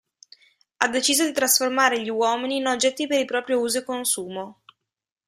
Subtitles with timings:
[0.77, 4.61] Ha deciso di trasformare gli uomini in oggetti per il proprio uso e consumo.